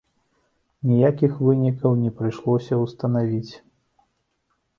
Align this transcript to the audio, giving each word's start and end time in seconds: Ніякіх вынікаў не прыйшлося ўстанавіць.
Ніякіх 0.91 1.31
вынікаў 1.47 1.91
не 2.07 2.11
прыйшлося 2.17 2.73
ўстанавіць. 2.85 3.53